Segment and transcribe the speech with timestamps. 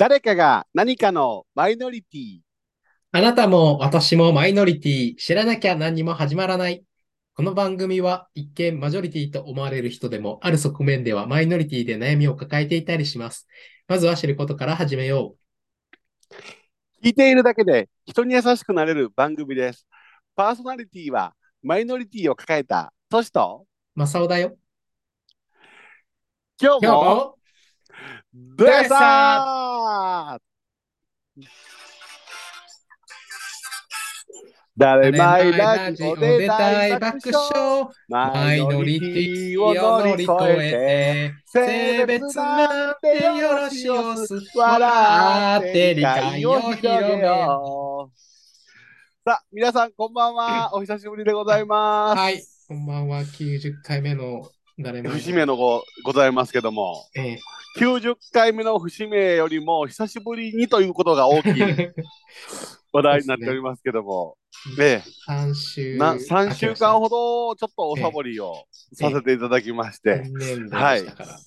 [0.00, 2.40] 誰かが何かのマイノリティ。
[3.12, 6.82] あなたも私もマイノリティ、知らなきゃ何にも始まらない。
[7.34, 13.46] この番組は一見マジョリティと思われる人でも、ある側面ではマイノリティで悩みを抱えていたりします。
[13.88, 15.34] まずは知ることから始めよ
[17.04, 19.86] 聞いているだけで人に優しくなれる番組です。
[20.34, 23.98] パーソナリティはマイノリティを抱えたトシとう。
[23.98, 24.56] マサオだよ。
[26.58, 27.39] 今日も
[28.32, 31.44] 今日もドヤさー
[34.76, 40.32] 誰マイラジオで大爆笑マイノリティを乗り越
[40.64, 48.18] えて性別なんてよろしおす笑って理解を広げよう
[49.28, 52.40] さあ皆さんこんばんはお久しぶりでございますはい。
[52.68, 53.22] こんばんは。
[53.22, 54.48] 90回目の
[54.82, 55.10] 誰も。
[55.10, 57.06] 節目のごございますけども。
[57.16, 57.38] え
[57.78, 61.62] 90回目の節目よりも久しぶりにということが大きい。
[61.62, 61.94] え
[62.92, 64.36] 話題になっておりますけども、
[64.76, 65.04] ね。
[65.28, 65.96] 3週。
[65.96, 71.38] な3週間ほどちょっとおサボりをさせていただきまして、新年度でしたから。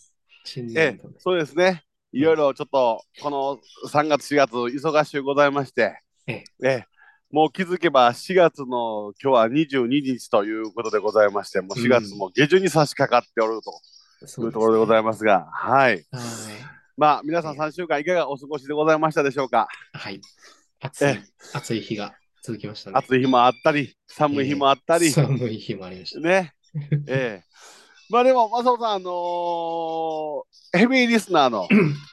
[0.46, 0.98] 新え。
[1.18, 3.60] そうですね、いろいろちょっとこの
[3.90, 6.86] 3月、4月、忙しゅうございまして、ええ
[7.34, 13.72] もう気づけば4月の今日は22日ということでございまして、もう4月も下旬に差し掛かっておると
[14.28, 15.94] そいうところでございますが、はい。
[15.94, 16.04] はい。
[16.96, 19.68] まあ、皆さん3週間いかがお過ごしでございましたでしょうか？
[19.94, 20.22] はい。
[20.80, 23.00] 暑いえ、暑い日が続きましたね。
[23.00, 26.20] 暑い日もあったり、寒い日もあったり、寒い日もありました。
[26.20, 26.54] ね。
[27.08, 27.44] ええ。
[28.12, 31.68] まあでも、マサオさん、あのーヘビーリスナーの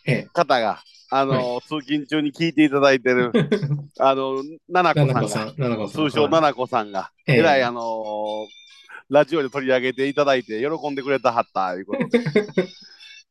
[0.07, 3.48] え方が、あのー通勤中に聞いていただいてる、え。
[3.98, 5.89] あの、ななこななこさんが。
[5.89, 8.61] 通称ななこさんが、えええらい、あのー
[9.11, 12.22] ラジオで取り上げていただいて、喜んでくれたはった、いうことで。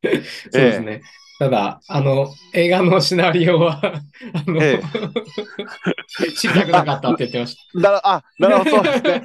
[0.03, 0.11] そう
[0.51, 1.01] ですね。
[1.39, 4.81] ただ、あの、映画のシナリオは、 あの、え
[6.35, 9.23] 知りたくなかったって言ってましだらあ、なるほど、そうですね。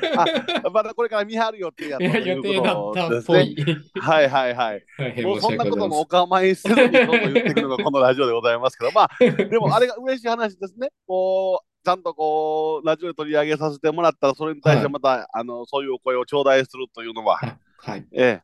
[0.64, 2.04] あ、まだこれから見張る予定やた。
[2.04, 3.22] といや、予定いうだったっ。
[3.24, 3.56] ぽい。
[4.00, 5.22] はいはいはい。
[5.24, 10.90] もうそんなこともお構いせずにどんどん言ってくるのがこのラジオでございますけど、まあ、 でもあれが嬉しい話ですね。
[11.08, 17.40] こう、ちゃんとこう、ラジオで取り上げさせてもらったら、それに対してまた、あの、そういうお声を頂戴するというのは。
[17.78, 18.06] はい。
[18.12, 18.42] ええ、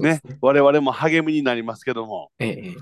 [0.00, 0.38] ねね。
[0.40, 2.76] 我々も励みになりますけども、えええ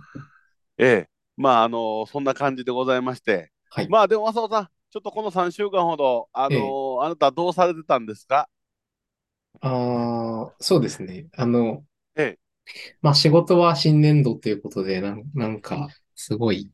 [0.78, 0.84] え。
[0.84, 3.88] ええ、まあ、あの、そんな感じでございまして、はい。
[3.88, 8.48] まあ、でも、浅尾さん、ちょっとこの3週間ほど、あの、あなたどうされてたんですか？
[9.60, 11.28] ああ、そうですね。
[11.36, 11.84] あの、
[12.16, 12.38] ええ
[13.00, 16.70] まあ仕事は新年度ということで、なんなんか、すごい、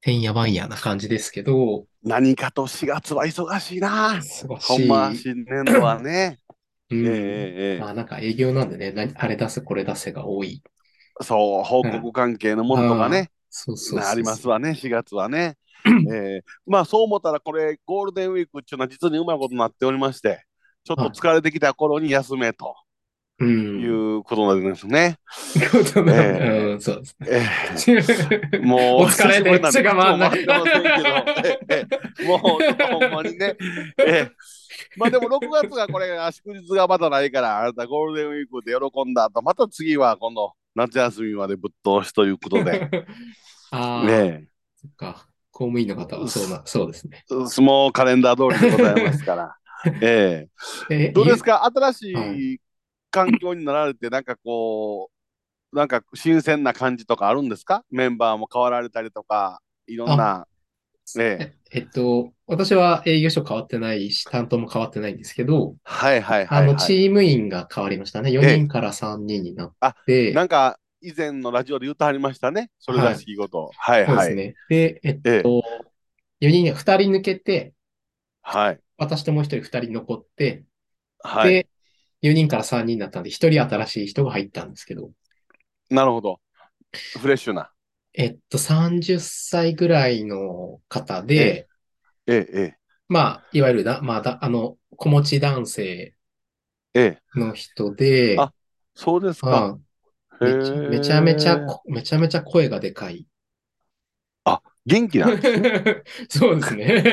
[0.00, 4.20] てんやわんやな感じですけど、何かと4月は忙しいな。
[4.22, 6.38] すごしほんま、新年度はね。
[6.92, 10.62] うんええええまあなんか営業なんでね、何あれ出せこれ出せが多い。
[11.22, 14.10] そう、報告関係のものとかね、そうそうそうそう。
[14.10, 15.56] ありますわね、4月はね。
[16.12, 20.44] えーまあそう思ったら、これ、ゴールデンウィークっていうのは実にうまいことになっておりまして、
[20.84, 22.74] ちょっと疲れてきた頃に休めと
[23.38, 23.44] う
[23.76, 23.92] いん。
[24.18, 25.18] うことなんですね。
[26.08, 27.40] えうん、そうですえ
[27.86, 28.58] ね。
[28.58, 30.46] ー もう、お疲れで口が回んない口
[32.24, 33.56] もう、ほんまにね。
[34.06, 34.32] ええ
[34.96, 42.88] まあでも6月がこれ、祝日がまだないから、あなたゴールデンウィークで喜んだ後、また次は今度、夏休みまでぶっ通しということで、
[43.70, 45.28] ああ、ねそっか。
[45.50, 47.24] 公務員の方はそうな、そうですね。
[47.28, 49.56] 相撲カレンダー通りでございますから。
[50.00, 50.48] え
[50.90, 51.64] ええどうですか？
[51.64, 52.60] 新しはい
[53.10, 55.10] 環境になられて、なんかこ
[55.72, 57.84] う、なんか新鮮な感じとかあるんですか？
[57.90, 60.46] メンバーも変わられたりとか、いろんな。
[61.18, 66.92] ええええっと、私は営業所変わってないし、担当も変わってないんですけど、はいはいはあの、い、はい。
[66.92, 68.32] チーム員が変わりましたね。
[68.32, 72.70] 4ええ人から3人になっあて、なんか以前のラジオで言ってはりましたね。
[72.78, 73.74] それらしきこと。
[73.76, 74.06] はいはい。
[74.06, 74.54] そうですね。
[74.68, 75.62] で、えっええと、
[76.40, 77.74] 4人、2人抜けて、
[78.42, 78.82] はい。
[78.96, 80.64] 私ともう1人2人残って、
[81.22, 81.58] はい。
[81.58, 81.68] で、
[82.22, 85.12] 4人から3人になったんで、1人新しい人が入ったんですけど、
[85.90, 86.40] なるほど。
[87.18, 87.72] フレッシュな。
[88.14, 91.68] えっと、30歳ぐらいの方で、
[92.26, 92.78] えええ
[93.08, 96.14] まあ、いわゆるな、まあ、だあの、子持ち男性
[96.94, 97.22] えええ。
[97.34, 98.52] の人で、あ
[98.94, 99.66] そうですか。
[99.70, 99.86] うん
[100.42, 100.50] へえ
[100.88, 103.26] めちゃめちゃこ、めちゃめちゃ声がでかい。
[104.86, 105.68] 元気なんですね。
[106.28, 107.04] そうですね。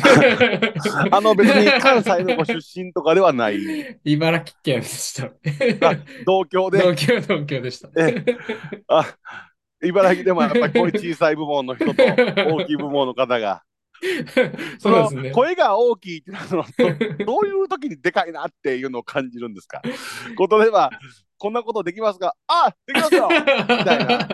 [1.10, 3.58] あの別に関西のご出身とかではない。
[4.04, 5.30] 茨城県でした。
[5.80, 6.82] あ同郷で。
[6.82, 7.88] 同郷、同郷でした。
[7.98, 8.14] え
[8.88, 9.16] あ
[9.86, 13.62] 茨城でもやっぱり声小さい部門の人と 大きい部門の方が。
[14.78, 15.30] そね。
[15.30, 19.82] 声が大きいっていうのはど どういう時にでかいなっていうのを感じるんですか？
[20.36, 20.90] こう例えば、
[21.38, 22.34] こんなことできますか？
[22.46, 24.28] あできますよみたいな。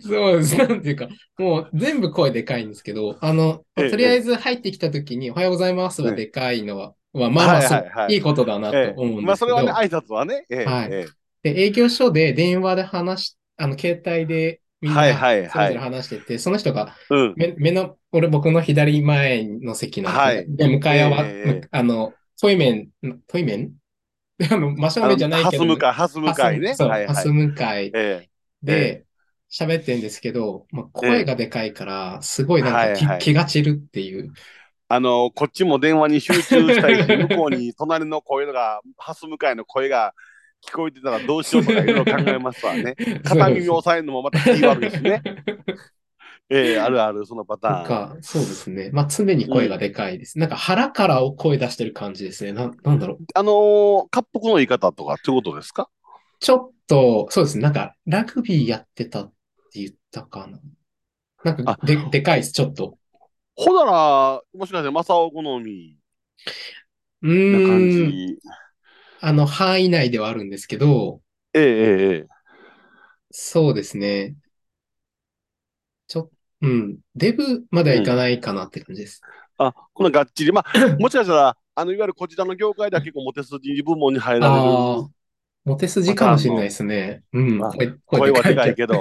[0.00, 0.56] そうです。
[0.56, 1.08] なんていうか、
[1.38, 10.46] もう全部声でかいんですけど、あの、ええとりあえず入ってきたときに、おはようございますはでかいのは、はまあまあはいはいはいいいことだなとえ思うんですけど、えまあそれはね、挨拶はね。
[10.50, 11.06] ええはいえ
[11.42, 17.34] で、営業所で電話で話し、あの、携帯でみんなはいはいはいそれぞれ話してて、その人がえうん。
[17.36, 22.88] 目目の、俺僕の左前の席なんはいで、向かい合わ、ええむあの、トイメン、
[23.26, 23.72] トイメン？
[24.50, 26.74] あの、真正面じゃないけど、ハス向かい、ハス向かいね。
[26.74, 27.08] そう、はいはい。
[27.08, 28.28] ハス向かいえ
[28.62, 29.04] で
[29.52, 34.32] 喋ってんですけど、まあ、声がでかいから、すごいなんか気,、はいはい気が散るっていう。
[34.88, 40.14] あの、こっちも電話に集中したいし、向こうに隣の声が、ハス向かいの声が
[40.66, 42.94] 聞こえてたらどうしようとかいろいろ考えますわね。
[43.24, 45.22] 片耳を押さえるのもまた気悪いしね。
[46.52, 47.74] ええあるある、そのパターン。
[47.74, 48.90] なんか、そうですね。
[48.92, 50.36] まあ、常に声がでかいです。
[50.38, 52.52] なんか腹から声出してる感じですね。
[52.52, 53.18] な、なんだろう。
[53.34, 55.88] あのー、滑腹の言い方とかってことですか？
[56.40, 57.62] ちょっと、そうですね。
[57.62, 59.32] なんか、ラグビーやってたっ
[59.72, 60.58] て言ったかな。
[61.44, 62.98] なんか、で、でかいです、ちょっと。
[63.54, 65.96] ほだら、もしかして、正雄好み
[67.22, 68.10] うな感ーん。
[68.10, 68.38] じ？
[69.20, 71.22] あの、範囲内ではあるんですけど、
[71.54, 72.40] ええええええ
[73.30, 74.36] そうですね。
[76.08, 76.30] ちょ、
[76.62, 76.98] うん。
[77.14, 79.20] デブまではいかないかなって感じです。
[79.58, 80.52] あ、こんながっちり。
[80.52, 84.76] まあ、 もしかしたら、あの、いわゆるこちらの業界では結構モテ筋部門に入られる。
[84.76, 85.10] ああ、
[85.64, 87.24] モテ筋かもしれないですね。
[87.32, 87.64] うん。
[87.64, 89.00] あ声、声はでかいけけど。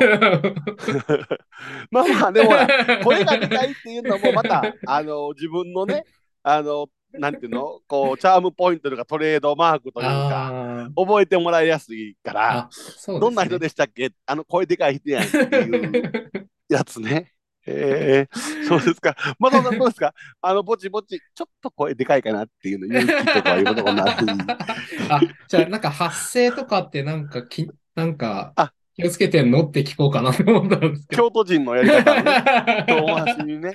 [1.92, 2.52] まあまあ、でも
[3.00, 6.06] 声がでかいっていうのもまた、あの、自分のね、
[6.44, 7.80] あの、なんていうの？
[7.88, 12.70] こう、チャームポイントとかトレードマークというか、ああ、覚えてもらいやすいから
[13.08, 13.20] ね。
[13.20, 14.12] どんな人でしたっけ？
[14.26, 17.34] あの、声でかい人やんっていう やつね。
[17.68, 19.16] ええそうですか。
[19.38, 20.14] まださんどうですか？
[20.42, 24.16] あの、ぼちぼち、ちょっと声でかいかなっていうの、勇気とかいうことがない。
[25.10, 31.24] あ、じゃあ、なんか発声とかってなんかき、なんかあ気をつけてんのって聞こうかなと思ったんですけど。
[31.24, 32.44] 京都人のやり方をね、
[32.88, 33.74] 遠回しにね。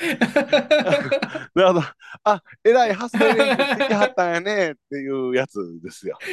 [1.55, 1.83] なるほど。
[2.25, 6.19] あ、えらい発声練習してきはったんやねっていうやつですよ。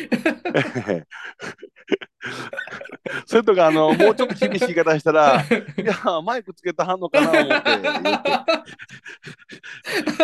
[3.25, 5.45] それとか、あの、もうちょっと厳しい言い方したら、 い
[5.83, 7.41] や、マイクつけたはんのかな思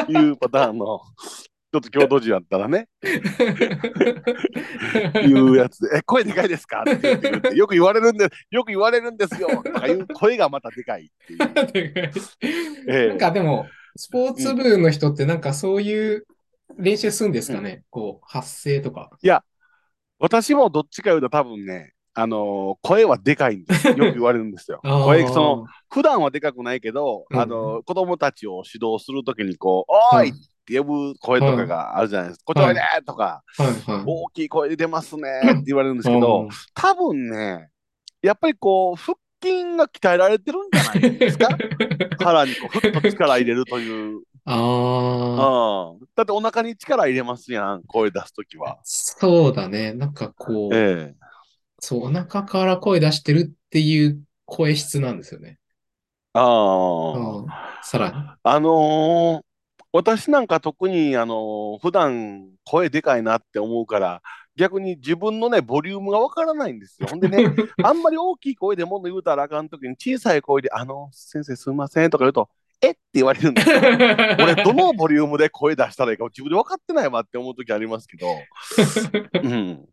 [0.04, 2.88] っていうパターンの、ちょっと京都人やったらね、
[5.26, 6.82] いうやつで、え、声でかいですか？
[6.82, 7.56] って言ってて。
[7.56, 9.50] よく言われるんで、よく言われるんですよ。
[9.64, 12.12] とかいう声がまたでかいっていう。
[12.88, 13.08] ええ。
[13.10, 16.26] なんかでも、スポーツ部の人ってなんかそういう
[16.78, 19.10] 練習するんですかね、こう、発声とか。
[20.20, 23.88] 私もどっちかいうと多分ね、あのー声はでかいんです。
[23.90, 23.94] よ。
[24.06, 24.80] よく言われるんですよ。
[24.84, 27.40] 声、その、普段はでかくないけど、うん。
[27.40, 30.34] あのー子供たちを指導するときにこう、おーいっ
[30.68, 30.84] て呼
[31.14, 32.44] ぶ声とかがあるじゃないですか。
[32.46, 34.04] こっちおいでとか、はいはい。
[34.06, 37.70] 大きい声で出ますねって言われるんですけど、多分ね、
[38.22, 41.48] やっぱりこう、腹筋が鍛えられてるんじゃないですか？
[42.24, 44.22] 腹にこう、ふっと力入れるという。
[44.46, 46.00] ああ、うん。
[46.16, 48.80] だってお腹に力入れますやん、声出すときは。
[48.84, 49.94] そうだね。
[49.94, 51.16] なんかこう、ええ
[51.80, 55.60] そう、お腹から声出してるっていう声質なんですよね。
[56.34, 57.18] ああ。
[57.18, 57.46] うん
[57.84, 58.16] さらに。
[58.44, 59.47] あのー
[59.94, 64.22] 私なんか特に、あのー普段声でかいなって思うから、
[64.56, 67.08] 逆に自分のね、ボリュームがわからないんですよ。
[67.08, 67.38] ほんでね、
[67.84, 72.50] あんまり大きい声で物言うたらあかんときに小さい声で、あの、先生すいませんとか言うと、
[72.82, 72.94] えっ？
[72.94, 73.78] て言われるんですよ。
[74.40, 78.28] 俺、どのボリュームで声出したらいいか自分で分かってないわって思うときありますけど、
[79.42, 79.86] うん。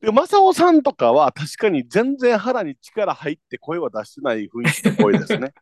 [0.00, 5.52] で、正雄さんとかは確かに全然腹に力入って声は出してない雰囲気の声ですね。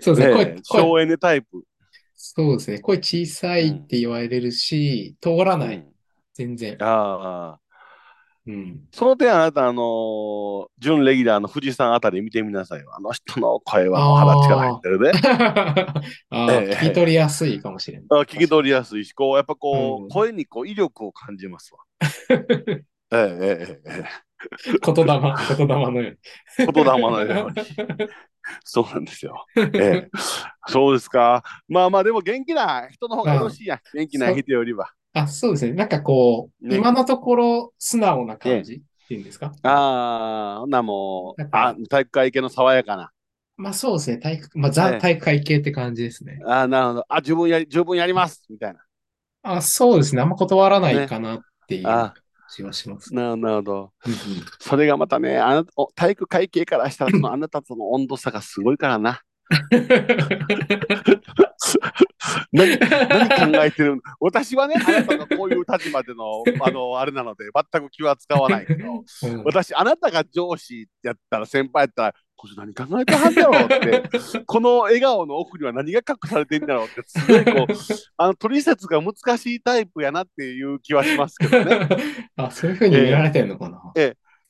[0.00, 0.44] そうですね。
[0.44, 1.62] ね省エネタイプ。
[2.16, 2.80] そうですね。
[2.80, 5.76] 声小さいって言われるし、通らない。
[5.76, 5.92] うん
[6.34, 6.76] 全然。
[6.80, 7.60] ああ。
[8.46, 8.88] うん。
[8.92, 12.94] その点あなた、あのー準レギュラーの富士山あたり見てみなさいよ。
[12.94, 15.12] あの人の声は腹力入ってるで。
[16.32, 18.06] ええ聞き取りやすいかもしれない。
[18.10, 21.80] あ聞き取りやすいし、こう、やっぱこう、うん声にこう威力を感じますわ。
[23.12, 24.04] えええええ
[24.84, 25.20] 言霊、
[25.56, 26.18] 言霊のように。
[26.58, 27.56] え 言霊のように。
[28.64, 29.44] そうなんですよ。
[29.56, 30.10] ええ、
[30.68, 31.42] そうですか。
[31.68, 33.80] まあまあ、でも元気な人の方がよろしいやん。
[33.92, 34.90] 元気な人よりは。
[35.12, 35.72] あ、そうですね。
[35.72, 39.52] なんかこう、ね今のところ素直な感じっていうんですか？
[39.62, 43.10] ああ、ほんなもうあ、体育会系の爽やかな。
[43.56, 44.18] まあそうですね。
[44.18, 46.38] 体育、まあえザえ体育会系って感じですね。
[46.46, 47.06] ああ、なるほど。
[47.08, 48.44] あ、十分やり、十分やります。
[48.50, 48.80] みたいな。
[49.42, 50.22] あ、そうですね。
[50.22, 52.14] あんま断らないかなっていうあ
[52.54, 53.14] 気はします。
[53.14, 53.92] なるほど。
[54.60, 59.20] それがまたね、あなお体育会系からしたら、その あなたとの温度差がすごいからな。
[62.52, 64.00] 何何考えてる？
[64.20, 69.44] 私はね、あなたのこういう立場での、 あの、あれなので、全く気は使わないけど、うん。
[69.44, 72.14] 私、あなたが上司やったら、先輩やったら、
[72.46, 77.74] こいつ何考えてはんだろうって、 この笑顔の奥には何が隠されてんだろうって、すごいこう、
[78.16, 81.88] あの、取説が難しいタイプやなっていう気はしますけどね。
[82.36, 83.80] あ、そういうふうに見られてるのかな。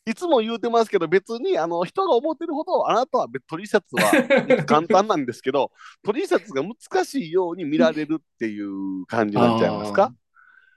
[0.09, 5.73] いつも言うてますけど、別に、あの、人が思ってるほど、あなたは別取説は簡単なんですけど、
[6.05, 10.15] 取説が難しいように見られるっていう感じになっちゃいますか？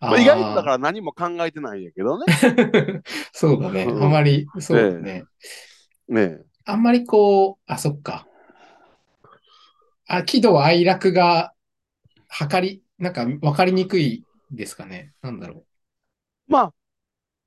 [0.02, 2.26] まあ、意外とだから何も考えてないんやけどね。
[2.28, 3.02] ら。
[3.34, 3.86] そうだね。
[3.88, 5.26] あうんまり、そうだね。
[6.08, 8.28] ねあんまりこう、あ、そっか。
[10.06, 11.54] あ、喜怒哀楽が、
[12.28, 15.14] 測り、なんか分かりにくいですかね。
[15.24, 15.64] なんだろ
[16.48, 16.72] ま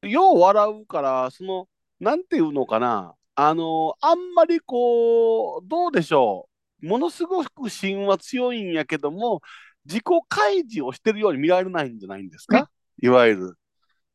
[0.02, 1.68] あ、よう笑うから、その、
[2.00, 6.48] なんていうのかな、あの、あんまりこう、どうでしょ
[6.82, 6.86] う。
[6.86, 9.40] ものすごく芯は強いんやけども、
[9.84, 12.68] 自己開示をしてるように見られないんじゃないんですか？
[13.00, 13.58] いわゆる。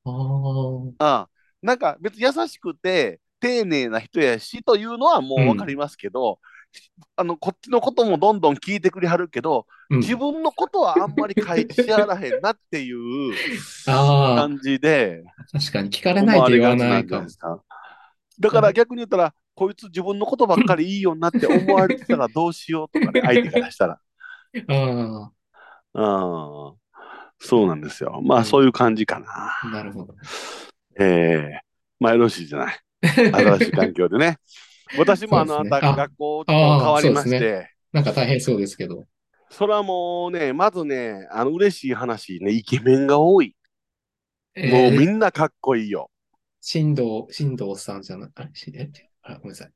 [0.04, 1.30] ああ
[1.62, 6.40] なんか別に優しくて丁寧な人やしというのはもう分かりますけど、
[7.16, 10.00] あのこっちのこともどんどん聞いてくれはるけど、あ、うん。
[10.00, 13.34] 自分のことはあんまり開示しはらへんなっていう
[13.88, 17.26] あ感じであ、確かに聞かれ思ないと言わないか？
[18.40, 24.00] だから逆に言ったら、こいつ自分のことばっかりいいようになって思われてたらどうしようとかね、 相手からしたら。
[24.68, 25.32] あ
[25.94, 26.02] あ、
[26.70, 26.76] うん、
[27.40, 28.22] そうなんですよ。
[28.24, 29.72] まうんあそういう感じかな。
[29.72, 30.16] なるほど。
[31.00, 31.62] ええ
[32.00, 32.80] まあよろしいじゃない。
[33.02, 34.38] 新しい環境でね。
[34.98, 39.06] 私もあの、ねあ学校と変わりまして、なんか大変そうですけど。
[39.50, 43.56] それはもうね、まずね、あの嬉しい話ね、イケメンが多い。
[44.56, 46.12] えもうみー、んなかっこいいよ。
[46.62, 48.90] 新藤、新藤さんじゃない、あれ、しえ
[49.24, 49.72] あ、ごめんなさい。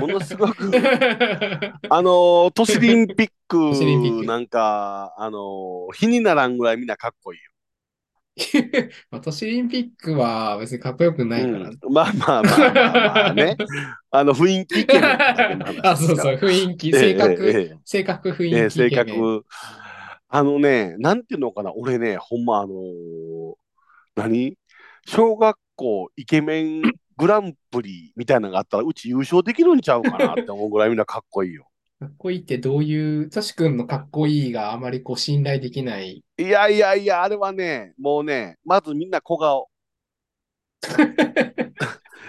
[0.00, 0.70] ものすごく
[1.88, 3.30] あのー、都市リンピッ
[3.68, 7.49] 都市リンピッククなんか、あのー、日にならんぐらいみんなかっこいいよ。
[9.10, 11.70] 私、オリンピックは別にかっこよくないから。
[11.70, 13.56] うんまあまあまあまあまあね。
[14.10, 14.86] あの、雰囲気イ
[15.82, 19.44] あ、そうそう、雰囲気、ええ性格、ええ性格、雰囲気、ええ性格。
[20.28, 23.54] あのね、なんていうのかな、俺ね、ほんまあのー
[24.16, 24.56] 何？
[25.06, 26.82] 小学校イケメン
[27.16, 31.69] グランプリみたいなのがあったら、うち優勝できるんちゃうかなって思うぐらいみんなかっこいいよ。
[32.00, 36.24] かっこいいってどういう、トシ君のかっこいいがあまりこう信頼できない？
[36.38, 39.68] いやいやいや、あれはね、もうね、まずみんな小顔。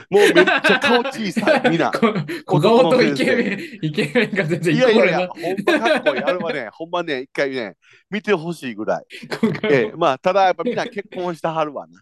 [0.09, 1.89] もうめっちゃ顔小さい、 みんな。
[1.89, 2.13] こ
[2.45, 6.21] 小顔とイケメン、イケメンが全然いやいやいや、ほんまかっこいい。
[6.21, 7.77] あれはね、 ほんまね、一回ね、
[8.09, 9.05] 見てほしいぐらい。
[9.29, 12.01] 小顔ええ、まあ、ただやっぱみんな結婚してはるわな。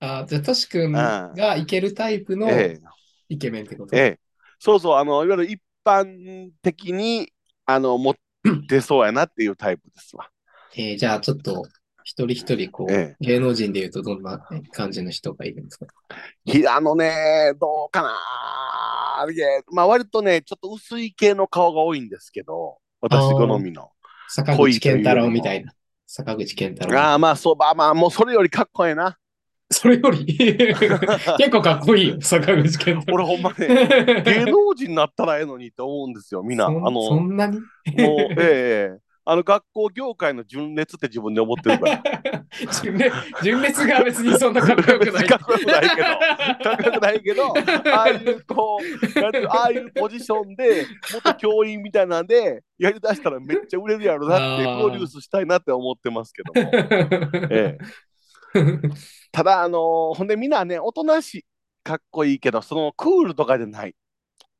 [0.00, 2.80] あ、じゃあ、トシ君がいけるタイプのええ、
[3.28, 3.96] イケメンってこと？
[3.96, 4.18] ええ。
[4.58, 7.32] そうそう、あの、いわゆる一般的に、
[7.66, 8.14] あの、持っ
[8.68, 10.28] てそうやなっていうタイプですわ。
[10.76, 11.64] えーじゃあ、ちょっと、
[12.02, 15.86] 一人一人、こう、え芸能人で言うとどんな感じの人がいるんですか？
[16.44, 19.32] いあのね、どうかな。
[19.32, 23.90] いやまあ、割とね、ちょっと薄い系の顔が多いんですけど、私好みの。
[24.28, 25.72] 坂口健太郎みたいな。
[26.06, 26.98] 坂口健太郎。
[26.98, 29.16] ああ、まあ、そう、まあまあ、もうそれよりかっこええな。
[29.74, 33.14] それより 結構かっこいいよ、坂口健太郎。
[33.16, 33.66] 俺ほんまね、
[34.24, 36.66] 芸能人になったらええのにって思うんですよ、みんな。
[36.66, 37.58] あの、そんなに？
[37.58, 37.62] も
[38.30, 42.02] う、ええあの、学校業界の純烈って自分で思ってるから。
[42.82, 45.26] 純烈純烈が別にそんなかっこよくない。
[45.26, 46.04] かっこよくないけど、
[46.62, 47.54] かっこよくないけど、
[47.96, 56.70] ああいう、こう、ああいうポジションで、元教員みたいなんで、やりだしたらめっちゃ売れるやろなって、プロデュースしたいなって思ってますけども。
[57.50, 58.04] ええ
[59.34, 61.44] ただ、あのーほんでみんなね、おとなしい、
[61.82, 63.94] かっこいいけど、そのクールとかじゃない。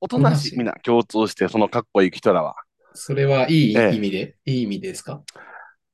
[0.00, 2.56] おとなしい、みんな共通して、そのかっこいい人らは。
[2.92, 5.22] それはいいええ意味で、いい意味ですか？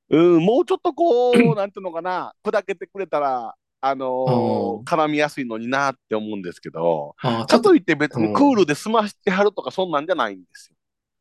[0.09, 10.77] うん、もうちょっとこう、 なんていうのかな、砕けてくれたら、あのー絡みやすいのになって思うんですけど、かといって別にクールで済ましてはるとか、そんなんじゃないんですよ。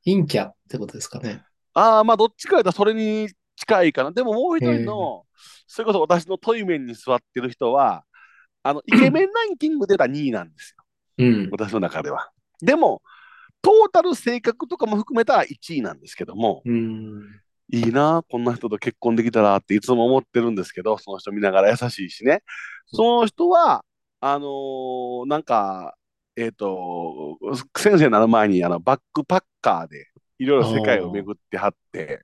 [0.06, 1.44] 陰キャってことですかね？
[1.74, 4.12] ああ、まあ、どっちかやったらそれに近いかな。
[4.12, 5.26] でももう一人の、
[5.68, 8.06] それこそ私のトイメンに座ってる人は、
[8.64, 10.84] あの、イケメンランキングでたら2位なんですよ。
[11.26, 11.50] うん。
[11.52, 12.32] 私の中では。
[12.62, 13.02] でも、
[13.62, 17.22] トータル性格とかも含めたら1位なんですけども、うん。
[17.72, 22.42] いいな、こんな人と結婚できたらっていつも思ってるんですけど、その人見ながら優しいしね。
[22.86, 23.84] その人は、
[24.22, 25.96] あのーなんか、
[26.36, 27.38] えっ、と、
[27.78, 32.24] 先生になる前にあのバックパッカーでいろいろ世界を巡ってはって、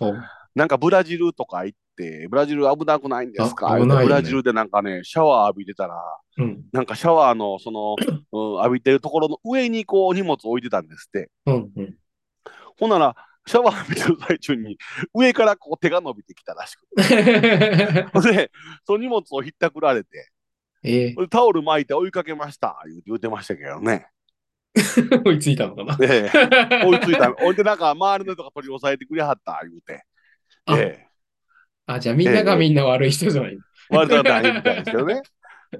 [0.00, 0.12] お
[0.54, 3.76] なんかブラジルとか行って、ブラジル危なくないんですか？
[3.78, 5.94] ねブラジルでなんかね、シャワー浴びてたら、
[6.38, 6.64] うん。
[6.72, 7.96] なんかシャワーのその、
[8.32, 11.30] うん、浴びてるところの上にこう荷物置いてたんですって。
[11.46, 11.70] うん。
[11.76, 11.96] うん。
[12.78, 14.78] ほんなら、シャワー浴びてる最中に
[15.12, 17.02] 上からこう手が伸びてきたらしくて。
[18.32, 18.50] で、
[18.86, 20.30] その荷物をひったくられて、
[20.82, 24.08] ええタオル巻いて追いかけました、言うて言うてましたけどね。
[25.24, 25.96] 追いついたのかな。
[26.02, 27.32] ええ、追いついた。
[27.38, 30.04] ほんで、なんか、周りの人が取り押さえてくれはった、言うて。
[30.66, 31.06] あえ
[31.86, 33.52] あ、じゃあみんながみんな悪い人じゃない。
[33.52, 35.22] え、割と大変みたいですけどね。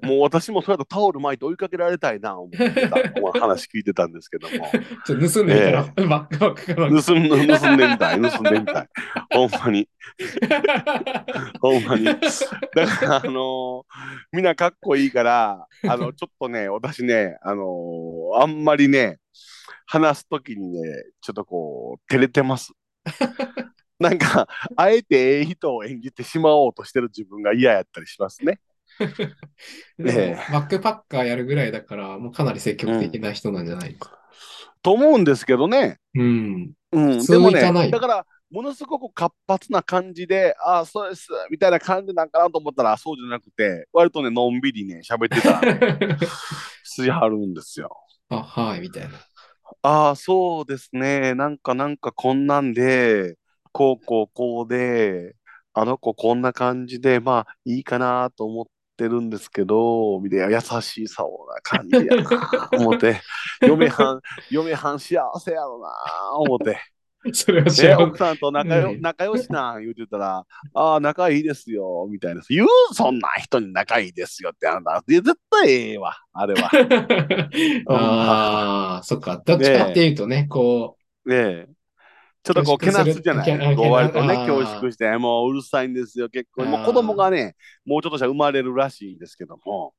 [0.02, 2.98] もう私もそれだとタオル巻いて追いかけられたいな、思ってた
[3.40, 4.70] 話聞いてたんですけども。
[5.06, 7.04] ちょ盗んでみたら、バックバックバック。
[7.04, 8.88] 盗んで、盗んでみたい、盗んでみたい。
[9.32, 9.88] ほんまに、
[11.60, 12.04] ほんまに。
[12.04, 13.82] だから、あのー
[14.32, 19.18] みんなかっこいいから、あの、ちょっとね、私ね、あのーあんまりね、
[19.86, 20.80] 話すときにね、
[21.20, 22.72] ちょっとこう、照れてます。
[23.98, 28.60] なんか、あえてええ人を演じてしまおうとしてる自分が嫌やったりしますね。
[29.98, 33.94] でもえバックパッカーやるぐらいだから、もうかなり積極的な人なんじゃない？
[33.94, 34.18] か。
[34.82, 35.98] と思うんですけどね。
[36.14, 36.72] うん。
[36.92, 37.60] うん、でもね、
[37.90, 46.16] だから、ものすごく活発な感じで、ああ、そうです、みたいな感じなんかなと思ったら、そうじゃなくて、割とね、のんびりね、喋ってたら、ね、
[46.84, 47.96] しはるんですよ。
[48.28, 49.10] あ、はい、みたいな。
[49.82, 53.36] ああ、そうですね、なんか、なんかこんなんで、
[53.74, 55.34] こうこうこうで、
[55.72, 58.64] あの子こんな感じで、まあ、いいかなと思っ
[58.96, 63.20] てるんですけど、みたいな優しそうな感じやな、 思って、
[63.60, 65.90] 嫁はん、嫁はん幸せやろな、
[66.38, 66.78] 思って。
[67.32, 68.18] それは知ん奥。
[68.18, 72.42] さんと仲よ、うん仲良しなん言うてたら、ああ、仲いいですよ、みたいな。
[72.48, 75.02] 言うそんな人に仲いいですよってあんた。
[75.08, 76.70] いや絶対ええわ、あれは。
[77.88, 79.42] ああ、そっか。
[79.44, 81.68] どっちかっていうとね、こねえ。
[82.44, 83.72] ちょっとこう、けなすじゃない？
[83.74, 86.66] こう割とね、恐縮して、もううるさいんですよ、結構。
[86.66, 89.94] もうあー子供がね、もうちょっとしたら生まれるらしいんですけども。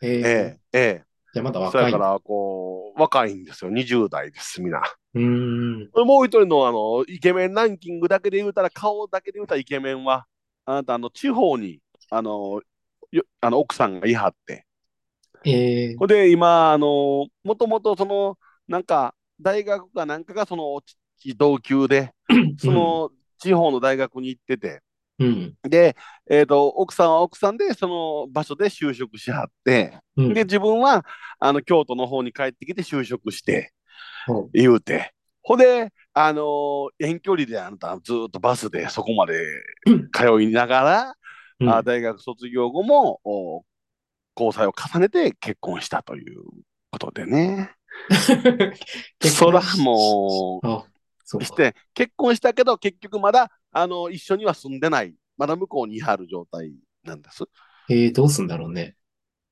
[0.00, 1.06] う、えーええ、ええ。
[1.32, 1.90] じゃあまだそ若い。
[1.90, 3.70] れから、こう、若いんですよ。
[3.70, 4.82] 20代です、みんな。
[5.14, 5.22] うー
[5.86, 5.94] ん。
[5.94, 10.26] もう一人の、あの、イケメンランキングだけで言うたら、顔だけで言うたらイケメンは、
[10.64, 12.60] あなた、あの、地方に、あの、
[13.12, 14.66] よあの奥さんがいはって。
[15.44, 20.96] えーほんで、今、あの、もともとその、なんか、大学かなんかがその、ち
[21.36, 22.12] 同級で、
[22.58, 24.80] その、地方の大学に行ってて、
[25.18, 25.54] うん。
[25.62, 25.96] で、
[26.28, 30.34] えっ、と、奥さんは奥さんで、その場所で就職しはって、うん。
[30.34, 31.04] で、自分は、
[31.38, 33.72] あの、京都の方に帰ってきて就職して、
[34.26, 35.12] ほ言うて。
[35.42, 39.44] ほんで、あのー遠距離であなたずーっとバスでそこまで
[40.12, 41.14] 通いながら、
[41.60, 43.64] うんあ大学卒業後もお
[44.36, 46.42] 交際を重ねて結婚したという
[46.90, 47.70] ことでね。
[49.22, 50.93] そらもう。
[51.24, 51.40] あ、そ。
[51.40, 55.14] して、結婚したけど結局まだ、あの一緒には住んでない。
[55.36, 57.44] まだ向こうにいはる状態なんです。
[57.90, 58.96] えー、どうすんだろうね。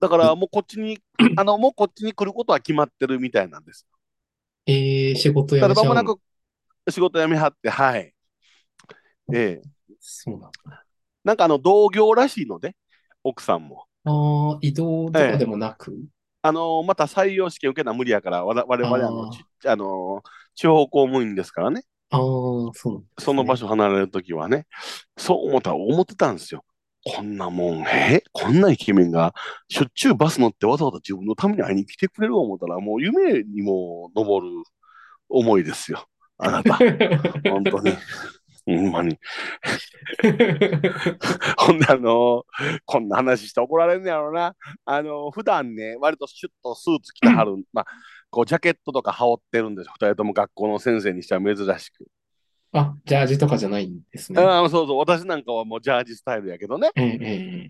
[0.00, 1.00] だからもうこっちに、
[1.36, 3.86] あの、もうこっちに来ることは決まってるみたいなんです。
[4.66, 6.18] えー、仕事辞ためちゃうなく
[6.88, 8.14] 仕事辞めはって、はい。
[9.32, 9.62] ええ。
[10.00, 10.84] そうなんだ。
[11.24, 12.76] なんかあの同業らしいので、
[13.22, 13.86] 奥さんも。
[14.04, 15.96] ああ、移動とかでもなく？
[16.44, 20.22] あのまた採用試験受けな無理やから、わら我々あのちあの
[20.54, 24.66] 地方公務員ですからね、ああ、そうねその場所離れるときはね、
[25.16, 26.64] そう思ったら思ってたんですよ。
[27.04, 29.34] こんなもん、えこんなイケメンが
[29.68, 34.48] しょっちゅうバス乗ってわざわざ自分のために会いに来てくれる思ったら、もう夢にも昇る
[35.28, 36.06] 思いですよ。
[36.38, 36.76] あなた、
[37.50, 37.92] 本当に。
[38.64, 39.18] ほんまに。
[41.56, 42.44] ほんで、あの
[42.84, 44.54] こんな話して怒られんねやろな。
[44.84, 47.86] あの普段ね、割とシュッとスーツ着てはる、 まあ、
[48.32, 49.92] こう、ジャケットとか羽織ってるんですよ。
[49.94, 52.08] 二人とも学校の先生にしては珍しく。
[52.72, 54.40] あ、ジャージとかじゃないんですね。
[54.40, 56.90] ああ、そうそう、私なんかはもうジャージスタイルやけどね。
[56.96, 57.68] えええ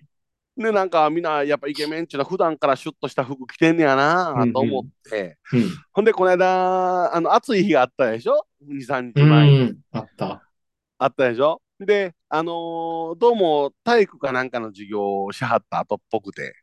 [0.56, 5.38] えで、なんかみんな、やっぱイケメンっていうのは普段からシュッとした服着てんねやなと思って。
[5.52, 5.62] うん。
[5.92, 9.64] ほんで、この間、あの、暑い日があったでしょ ?2、3日う前に。
[9.64, 10.42] ん、あった。
[10.98, 11.60] あったでしょ？
[11.80, 16.54] で、あのーどうも体育かなんかの授業をしはった後っぽくて、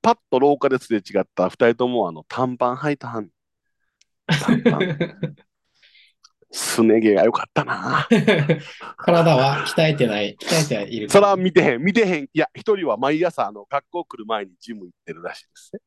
[0.00, 3.28] パッと廊下ですれ違った二人ともあの短パン履いたはん。
[4.26, 5.36] 短パン。
[6.52, 8.06] すね毛が良かったな。
[8.98, 11.08] 体は鍛えてない、鍛えてはいる。
[11.08, 12.24] そら見てへん、見てへん。
[12.24, 15.80] いや、一人は毎朝あの学校来る前にジム行ってるらしいですね。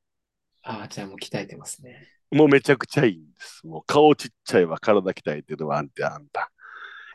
[0.63, 2.07] ああ、じゃあもう鍛えてますね。
[2.31, 3.65] もうめちゃくちゃいいんです。
[3.67, 6.51] もう顔ちっちゃいわ、体鍛えてるわ、あんてあんた。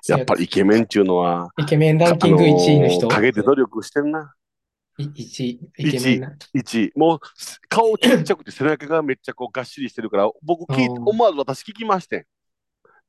[0.08, 3.06] やっぱりイケメンっていうのは、イケメンランキング1位の人。
[3.08, 4.32] あー陰で努力してんな。
[5.00, 6.36] い1位、イケメンな。
[6.54, 6.92] 1位。
[6.96, 7.20] もう
[7.68, 12.24] 顔ちっちゃくて背中がめっちゃこうがっしりしてるから、 僕聞い思わず私聞きましてん。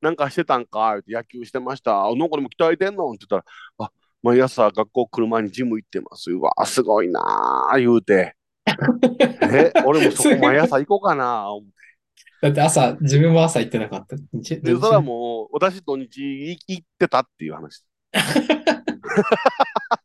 [0.00, 2.06] なんかしてたんかって野球してました。
[2.06, 3.10] あなんかでも鍛えてんの？
[3.10, 3.46] って言った
[3.78, 6.30] ら、あ、毎朝学校来る前にジム行ってます。
[6.30, 8.34] うわ、すごいなあ言うて。
[9.42, 11.72] え、俺もそこ毎朝行こうかな思って
[12.42, 14.16] だって朝、自分は朝行ってなかった。
[14.32, 16.18] 日で、それはもう、私土日
[16.52, 17.84] い行ってたっていう話。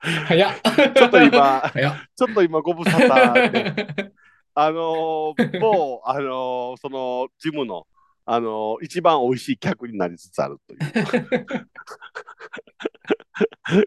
[0.00, 0.54] 早っ。
[0.94, 1.72] ちょっと今。
[2.16, 4.12] ちょっと今ご無沙汰で、
[4.54, 7.86] あのー、もう、あのー、その、ジムの、
[8.24, 10.80] あのー、一番美味しい客になりつつあるという。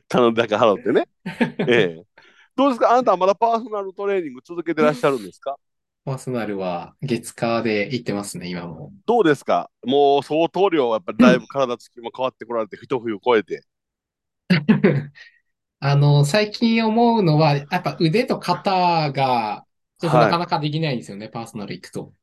[0.07, 1.07] 頼んだか払ってね。
[1.67, 2.03] ええ。
[2.55, 2.91] どうですか？
[2.91, 5.55] あなたはまだパーソナルトレーニング続けてらっしゃるんですか？
[6.05, 8.91] パーソナルは月火で行ってますね、今も。
[9.05, 9.69] どうですか？
[9.83, 13.63] もう相当量、やっぱりだいぶ体つきも変わってこられて、一冬超えて。
[15.81, 19.65] あの、最近思うのは、やっぱ腕と肩が、
[19.99, 22.13] ちょっとなかなかできないんですよね、はい、パーソナル行くと。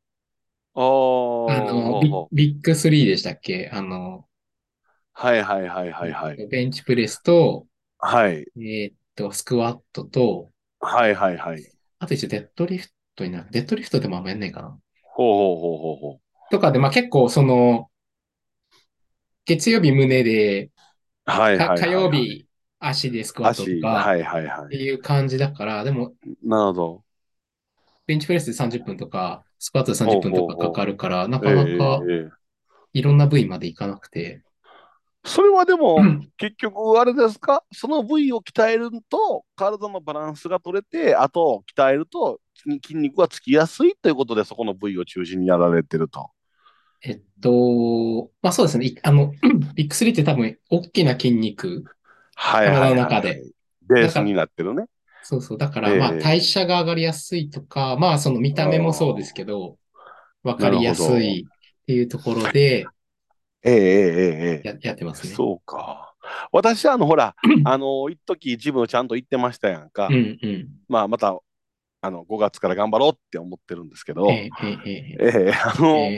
[0.74, 3.70] あのビ、ビッグスリーでしたっけ？
[3.72, 4.26] あの、
[5.14, 6.46] はいはいはいはいはい。
[6.48, 7.66] ベンチプレスと、
[7.98, 8.44] はい。
[8.56, 11.64] えー、っと、スクワットと、はいはいはい。
[11.98, 13.48] あと一応デッドリフトになる。
[13.50, 14.78] デッドリフトでもあんまやんないかな。
[15.02, 16.20] ほうほうほうほうほう。
[16.50, 17.88] とかで、まあ結構その、
[19.46, 20.70] 月曜日胸で、
[21.24, 22.45] はいはい、はい、火曜日
[22.86, 24.66] 足でスクワットとか、はいはいはい。
[24.66, 27.02] っていう感じだから、でも、なるほど。
[28.06, 32.02] ベンチプレスで30分とか、スクワットで30分とかかかるから、なかなか
[32.92, 34.42] いろんな部位までいかなくて。
[35.24, 35.98] それはでも、
[36.36, 37.64] 結局あれですか？
[37.72, 46.30] その部位を鍛えると体のバランスが取れて、あと鍛えると筋肉がつきやすいということで、そこの部位を中心にやられてると。
[47.02, 48.94] えっと、まあそうですね。
[49.02, 49.32] あの、
[49.74, 51.84] ビッグスリーって多分大きな筋肉、
[52.36, 53.42] はい体の中で。
[53.88, 54.86] ベースになってるね。
[55.22, 55.58] そうそう。
[55.58, 59.76] だから、まあ代謝が上がりやすいとか、まあその見た目もそうですけど、
[60.42, 62.86] わかりやすいっていうところで、
[63.64, 65.34] えええええややってますね。
[65.34, 66.14] そうか。
[66.52, 70.08] 私はあの、ほら、あの、一時ジムちゃんと行ってましたやんか。
[70.08, 71.38] うんうん、まあ、また、
[72.00, 76.10] あの、5月から頑張ろうって思ってるんですけど、ええええあの、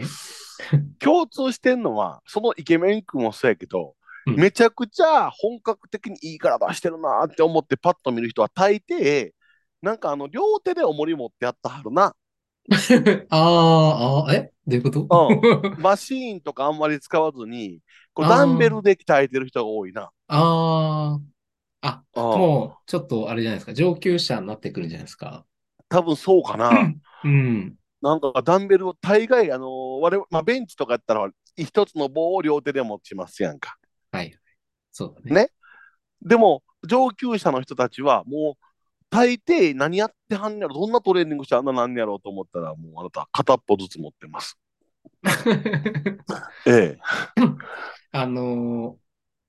[0.98, 3.94] 共通してんのは、そのイケメン君もそうやけど、うん、
[4.36, 9.30] めちゃくちゃ本格的にいい体してるなって思ってパッと見る人は大抵、
[9.82, 12.14] なんかあの、両手で重り持ってやったはるな。
[13.30, 14.52] ああ、え？
[14.66, 15.06] どういうこと？
[15.08, 15.76] うん。
[15.80, 17.80] マシーンとかあんまり使わずに、
[18.12, 20.10] こうダンベルで鍛えてる人が多いな。
[20.28, 21.20] ああ。
[21.80, 23.72] あ、もう、ちょっとあれじゃないですか。
[23.72, 25.46] 上級者になってくるんじゃないですか。
[25.88, 26.92] 多分そうかな。
[27.24, 27.76] うん。
[28.02, 33.76] なんかダンベルを大概、あのー、我々、まあ、ベンチとかやったら、一つの棒を両手で持ちますやんか。
[34.10, 34.36] はい。
[34.92, 35.42] そうだね。
[35.42, 35.50] ね。
[36.22, 38.64] でも、上級者の人たちは、もう、
[39.10, 44.58] 大抵何やってはんやろ、どんなトレーニングしてあんななんやろうと思ったら、もうあなた片っぽずつ持ってます。
[46.66, 46.98] ええ。
[48.12, 48.96] あのー、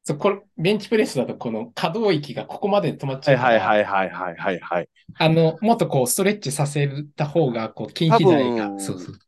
[0.04, 3.38] そこれベンチプレスだとこの可動域がここまで止まっちゃう。
[3.38, 4.90] はいはいはいはいはいはい。
[5.18, 8.80] あの、もっとこうストレッチさせた方が、こう筋肥大が。
[8.80, 9.20] そうそう。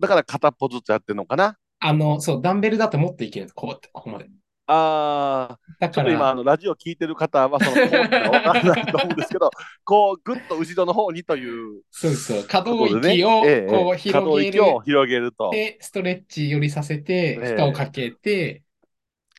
[0.00, 3.54] だから片っぽずつやってるのかなあの、そう、ダンベルだともっといけるんです。
[3.54, 4.26] こうって、ここまで。
[4.66, 8.18] ああ、ちょっと今、あのラジオ聞いてる方は、その、分か
[8.54, 9.50] らないと思うんですけど、
[9.84, 11.82] こう、ぐっと後ろの方にという。
[11.90, 14.64] そうそう、可動域をこう広げる。
[14.64, 15.50] を広げると。
[15.50, 18.62] で、ストレッチ寄りさせて、負荷をかけて、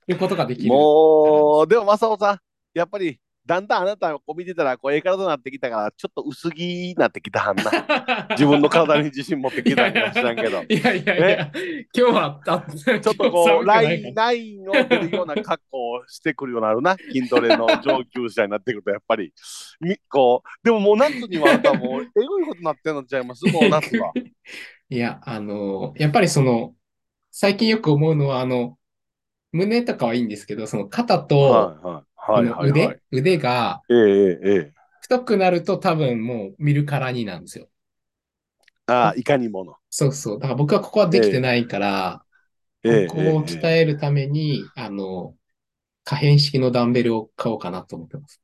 [0.08, 0.70] いうことができる。
[0.70, 2.40] もう、でも、正雄さん、
[2.76, 8.28] やっぱり、だんだんあなたを見てたら、こう、ええ体になってきたから、ちょっと薄着になってきたはんな。
[8.32, 10.64] 自分の体に自信持ってきたかもしれんけど。
[10.68, 11.52] いやいやいや、
[11.96, 16.98] 今日は、ちょっとこう、ライン、ラインを出るような格好をしてくるようになるな。
[16.98, 19.32] 筋トレの上級者になってくると、やっぱり。
[19.80, 23.46] みこう、でももう夏にはあなたもう、えぐいことになってんのちゃいます？
[23.46, 23.70] もう？
[23.70, 24.12] 夏は。
[24.90, 26.74] いや、あのやっぱりその、
[27.32, 28.78] 最近よく思うのは、あの、
[29.52, 37.70] 胸とかはいいんですけど、その肩と、はいはいはいはい、腕、腕が、ええええ、太くなると多分もう見るからになんですよ。
[38.88, 39.76] ああ、いかにもの。
[39.90, 40.40] そうそう。
[40.40, 42.26] だから僕はここはできてないから、
[42.84, 45.36] ええ、ここを鍛えるために、あの、
[46.04, 48.42] 可変式のダンベルを買おうかなと思ってます。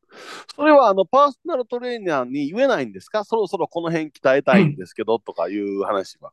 [0.55, 3.23] それはあのパーソナルトレーナーに言えないんですか？
[3.23, 6.31] そろそろこの辺鍛えたいんですけど、うん、とかいう話は。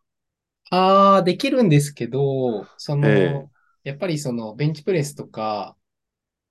[0.70, 3.48] ああ、できるんですけど、その、え
[3.84, 5.76] やっぱりそのベンチプレスとか、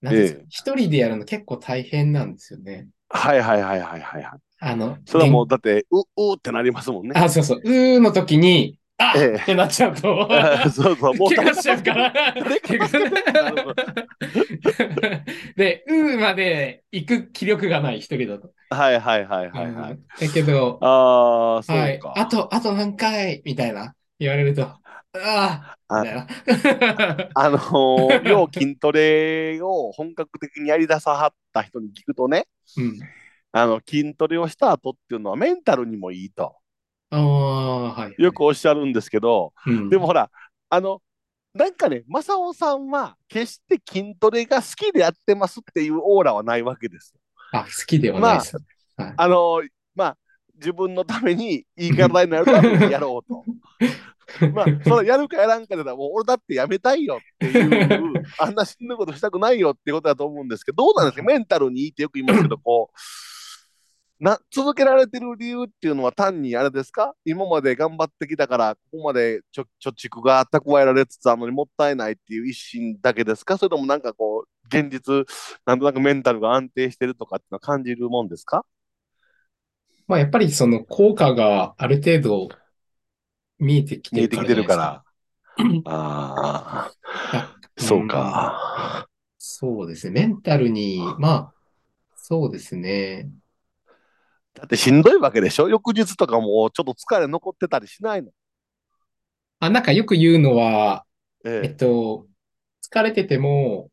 [0.02, 2.88] なんですか、一、人でやるの結構大変なんですよね。
[3.10, 4.24] はいはいはいはいはい。
[4.60, 7.14] あの、それはもうだって、う、うってなりますもんね。
[7.16, 10.28] あ、そうそう、うーの時に、あ、ええ、ってなっちゃうと、
[10.72, 12.12] そうそう、もう怪我しちゃうから。
[15.56, 18.52] で、うーまで行く気力がない、一人だと。
[18.70, 22.02] はいはいはいはい、はい、だけど、ああ、そうか、はい。
[22.02, 23.42] あと、あと何回？
[23.46, 24.68] みたいな言われると、
[25.24, 26.06] ああ、
[27.36, 33.00] あのー、要筋トレを本格的にやり出さはった人に聞くとね、うん、
[33.52, 36.56] あの筋トレをした後っていうのはメンタルにもいいと。
[37.10, 40.30] あはい、よくおっしゃるんですけど、うん、でもほら、
[40.70, 41.02] あの、
[41.54, 47.16] なんかね、正雄さんは決して筋トレが好きでやってますっていうオーラはないわけです。
[47.52, 48.58] あ、好きではないです。
[48.98, 49.62] まあ、はい、あの、
[49.96, 50.18] まあ、
[50.56, 53.44] 自分のためにいい体になるためにやろうと。
[54.54, 62.98] まあ、それやるかやらんかでもう俺だってやめたいよっていう、あんなしんどいことしたくないよってことだと思うんですけど、どうなんですか、メンタルにいいってよく言いますけど、こう、
[64.20, 67.14] な続けられてる理由っていうのは単にあれですか？
[67.24, 73.60] 今まで頑張ってきたから、ここまでちょ貯蓄が蓄えられつつあるのにもったいないっていう一心だけですか？
[73.60, 75.24] それともなんかこう、現実、
[75.68, 78.66] なんとなくメンタルが安定してるとかっていうのは感じるもんですか？
[80.08, 82.50] まあやっぱりその効果がある程度
[83.60, 85.04] 見えてきてる見えてきてるかからら。
[85.86, 86.92] あ
[87.34, 87.84] あ、ら。
[87.84, 89.08] そうか。
[89.38, 90.28] そうですね。
[90.28, 91.54] メンタルに、まあ、
[92.16, 93.30] そうですね。
[94.54, 95.70] だってしんどいわけでしょ？
[95.70, 98.32] 翌日とかもちょっと疲れ残ってたりしないの？
[99.60, 101.06] あ、なんかよく言うのは、
[101.62, 101.78] えっええ。
[101.78, 102.28] と、
[102.92, 103.92] 疲れてても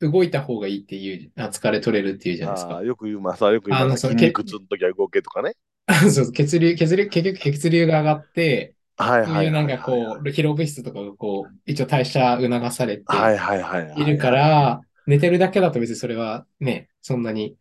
[0.00, 2.84] 動いた方がいいっていう、あ、疲れ取れるっていうじゃないですかああ、。
[2.84, 3.44] よく言います。
[3.44, 3.82] よく言います。
[3.84, 5.54] あのその筋肉痛の時は動けとかね。
[6.12, 9.50] そう、血流、血流、結局血流が上がって、はいはい。
[9.50, 17.56] なんかこう、疲労物質とかがこう、一応代謝促されてはいるから、寝てるだけだと別にそれはね、そんなに。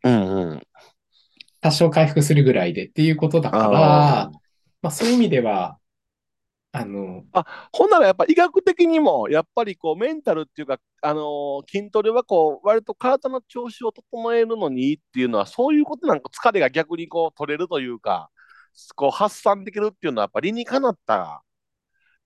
[1.61, 4.31] 多少回復するぐらいでっていうことだから、あ
[4.81, 5.77] まあそういう意味では、
[6.73, 7.23] あの、
[7.73, 18.29] ほんならやっぱ医学的にも、やっぱりこうメンタルっていうか、あのー筋トレはこう、割と体の調子を整えるのにっていうのは、そういうことなんか疲れが逆にこう取れるというか、
[18.95, 21.43] こう発散できるっていうのはやっぱり理にかなった、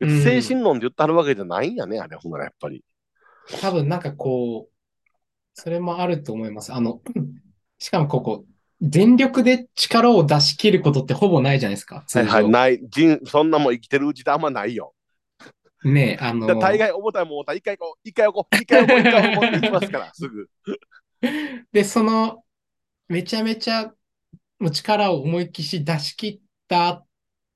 [0.02, 2.84] 精神論で言ってあるわけじゃないんやね、あれ、ほんならやっぱり。
[3.62, 4.74] 多分なんかこう、
[5.54, 6.74] それもあると思います。
[6.74, 7.02] あの、
[7.80, 8.46] しかもここ、
[8.82, 12.50] 全力で力を出し切ることってほぼないじゃないですか、通はいはい、常。
[12.50, 14.94] ない、人、そんなもん生きてるうちであんまないよ。
[15.86, 20.50] ね、あのだ、大概重たいもん重たい、一回こう、一回こう、一回こう、一回こうっていきますから、すぐ。
[21.72, 22.44] で、その、
[23.08, 23.94] めちゃめちゃ
[24.60, 27.06] もう力を思いっきし出し切った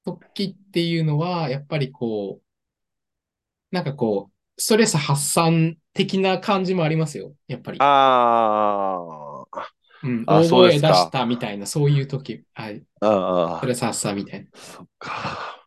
[0.05, 7.77] 時っていうのは、やっぱりこう、なんかこう、ストレス発散的な感じもありますよ、やっぱり。
[7.79, 9.69] ああ、
[10.03, 13.67] うん、あ大声出したみたいな、そういう時、はい、ああスト。
[13.67, 14.49] レス発散みたいな。
[14.53, 15.65] そっか。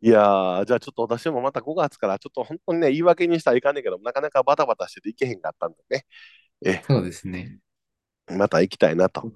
[0.00, 6.04] いやー、じゃあちょっと私もまた5月からちょっと本当にね、言い訳にしたらいかんねんけど、なかなかバタバタしてていけへんかったんでね、
[6.64, 7.58] え、そうですね。
[8.26, 9.32] また行きたいなと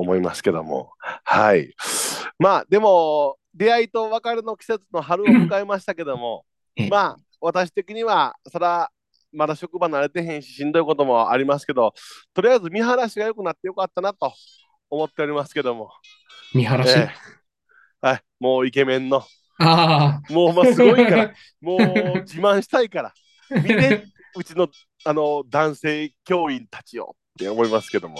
[0.00, 0.92] 思いますけども。
[1.24, 1.74] はい。
[2.38, 6.44] まあ、でも、出会いと別れの季節の春を迎えましたけども
[6.76, 8.90] ええ、まあ、私的には、そら、
[9.32, 11.94] まだ職場慣れてへんし、しんどいこともありますけど、
[12.34, 14.32] とりあえず見晴らしが良くなってよかったなと
[14.90, 15.90] 思っておりますけども。
[16.54, 16.94] 見晴らし？
[16.98, 17.10] え
[18.02, 19.24] えはい、もうイケメンの。
[19.58, 21.78] あもう、まあ、すごいから、 もう
[22.20, 23.14] 自慢したいから、
[23.50, 24.04] 見て、
[24.36, 24.68] うちの
[25.04, 28.18] あの男性教員たちよって思いますけども。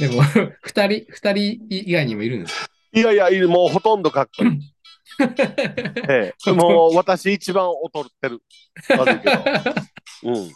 [0.00, 0.22] あ、でも、
[0.62, 2.70] 二人、二人以外にもいるんですか？
[2.92, 4.50] いやいや、いいもうほとんどかっこいい。
[6.08, 8.42] ええ、もう私一番劣ってる。
[8.96, 9.44] 悪いけど。
[10.24, 10.52] うん。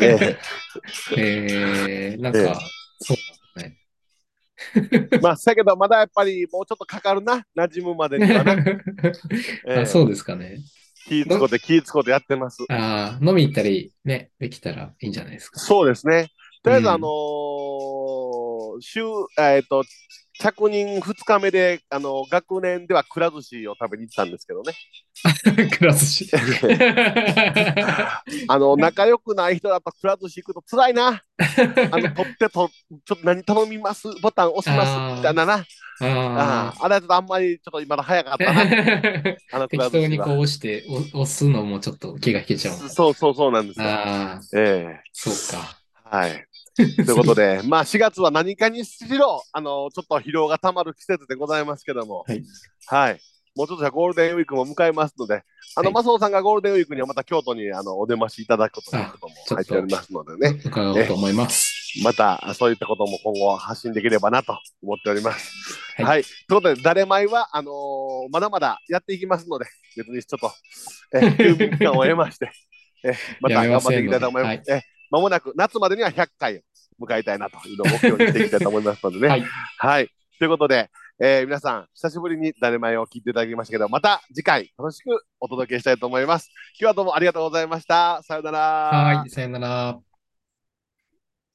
[0.00, 0.38] え
[1.16, 2.60] えー、なんええか、
[3.00, 3.16] そう
[3.56, 3.76] だね。
[5.12, 8.52] え、まあ、だけど、まだやっぱりもうちょっとかかるな、馴染むまでにはな。
[8.52, 8.62] え
[9.68, 10.58] えあそうですかね。
[11.08, 12.58] 気ぃつこて、気ぃつこてやってます。
[12.68, 15.58] あー飲み行ったりね、できたらいいんじゃないですか。
[15.58, 16.28] そうですね。
[16.62, 17.50] とりあえず、うんあのー
[18.80, 19.00] 週、
[19.38, 19.84] えっ、と、
[20.38, 24.72] 着任2日目で、あの学年ではくら寿司を食べに行ったんですけどね。
[25.76, 26.30] クラスし。
[28.48, 31.22] あの、仲良くない人だとくら寿司行くと辛いな。
[31.92, 32.70] あの、取ってと、
[33.04, 34.08] ちょっと何頼みます？
[34.22, 34.92] ボタン押しあます？
[34.92, 35.54] ーみたいなな。
[35.54, 35.66] あ
[36.06, 38.64] ああ、あれだとあんまりちょっと今の早かったな。
[38.64, 40.38] ー あのくら寿司適当にこうは。
[40.38, 42.78] 押して、お押すのもちょっと気が引けちゃう。
[42.88, 43.86] そうそうそうなんですよ。
[43.86, 45.76] ああ、えそうか。
[45.76, 45.80] え
[46.16, 46.46] はい。
[46.76, 52.44] ということで、まあ4月は何かにしろ、あの、ちょっと疲労がたまる季節でございますけども、はい。
[52.86, 53.20] はい。
[53.56, 55.42] もうちょっとじゃあゴールデンウィークも迎えますので、
[55.76, 59.14] あの、はいマスオさんがゴールデンウィークにはまた京都にあのお出ましいただくこともあ
[59.54, 62.00] 入っておりますのでね、伺おうと思います。
[62.04, 65.52] またそういったことも今後発信できればなと思っております。
[65.96, 66.22] はいはい。
[66.22, 70.52] ということで、誰前は、あのーまだまだやっていきますので、別にちょっと、
[71.12, 72.52] え休眠期間を得まして、
[73.04, 74.99] えまた頑張っていきたいと思います。
[75.10, 76.60] えまもなく夏までには100回を
[77.04, 79.28] 迎えたいなというのを目標にしていきたいと思いますのでね。
[79.28, 79.44] はい。
[79.78, 80.10] はい。
[80.38, 80.90] ということで、
[81.22, 86.50] えー皆さん、久しぶりに誰前を聞いていただきましたけど、また次回楽しくお届けしたいと思います。
[86.80, 88.22] 今日はどうもありがとうございました。
[88.22, 88.58] さようなら。
[88.58, 89.30] はい。
[89.30, 90.09] さよなら。